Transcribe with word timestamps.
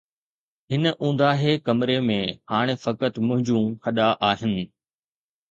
هن 0.73 0.85
اونداهي 1.01 1.53
ڪمري 1.69 1.97
۾ 2.07 2.15
هاڻي 2.53 2.77
فقط 2.87 3.21
منهنجون 3.27 3.69
هڏا 3.87 4.09
آهن 4.33 4.59